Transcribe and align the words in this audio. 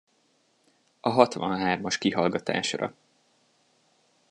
A 0.99 1.09
hatvanhármas 1.09 1.97
kihallgatásra! 1.97 2.93